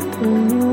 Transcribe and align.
And 0.00 0.69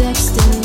sexting 0.00 0.59